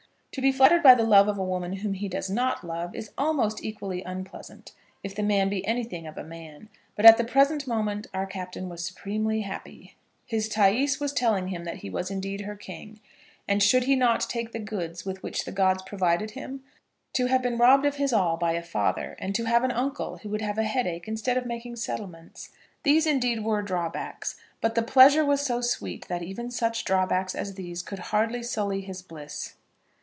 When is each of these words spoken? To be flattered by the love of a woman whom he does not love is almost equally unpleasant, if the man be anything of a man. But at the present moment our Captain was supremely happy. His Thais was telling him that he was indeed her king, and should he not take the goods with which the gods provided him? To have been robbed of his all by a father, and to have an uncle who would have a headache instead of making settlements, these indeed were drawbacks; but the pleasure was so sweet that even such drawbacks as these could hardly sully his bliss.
To 0.35 0.41
be 0.41 0.53
flattered 0.53 0.81
by 0.81 0.95
the 0.95 1.03
love 1.03 1.27
of 1.27 1.37
a 1.37 1.43
woman 1.43 1.73
whom 1.73 1.93
he 1.93 2.07
does 2.07 2.29
not 2.29 2.63
love 2.65 2.95
is 2.95 3.11
almost 3.17 3.65
equally 3.65 4.01
unpleasant, 4.01 4.71
if 5.03 5.13
the 5.13 5.23
man 5.23 5.49
be 5.49 5.67
anything 5.67 6.07
of 6.07 6.17
a 6.17 6.23
man. 6.23 6.69
But 6.95 7.05
at 7.05 7.17
the 7.17 7.25
present 7.25 7.67
moment 7.67 8.07
our 8.13 8.25
Captain 8.25 8.69
was 8.69 8.81
supremely 8.85 9.41
happy. 9.41 9.97
His 10.25 10.47
Thais 10.47 11.01
was 11.01 11.11
telling 11.11 11.49
him 11.49 11.65
that 11.65 11.79
he 11.79 11.89
was 11.89 12.09
indeed 12.09 12.43
her 12.45 12.55
king, 12.55 13.01
and 13.45 13.61
should 13.61 13.83
he 13.83 13.95
not 13.97 14.21
take 14.29 14.53
the 14.53 14.59
goods 14.59 15.05
with 15.05 15.21
which 15.21 15.43
the 15.43 15.51
gods 15.51 15.83
provided 15.83 16.31
him? 16.31 16.63
To 17.15 17.25
have 17.25 17.41
been 17.41 17.57
robbed 17.57 17.85
of 17.85 17.97
his 17.97 18.13
all 18.13 18.37
by 18.37 18.53
a 18.53 18.63
father, 18.63 19.17
and 19.19 19.35
to 19.35 19.43
have 19.43 19.65
an 19.65 19.71
uncle 19.73 20.19
who 20.19 20.29
would 20.29 20.41
have 20.41 20.57
a 20.57 20.63
headache 20.63 21.09
instead 21.09 21.35
of 21.35 21.45
making 21.45 21.75
settlements, 21.75 22.51
these 22.83 23.05
indeed 23.05 23.43
were 23.43 23.61
drawbacks; 23.61 24.37
but 24.61 24.75
the 24.75 24.81
pleasure 24.81 25.25
was 25.25 25.41
so 25.41 25.59
sweet 25.59 26.07
that 26.07 26.23
even 26.23 26.49
such 26.49 26.85
drawbacks 26.85 27.35
as 27.35 27.55
these 27.55 27.83
could 27.83 27.99
hardly 27.99 28.41
sully 28.41 28.79
his 28.79 29.01
bliss. 29.01 29.55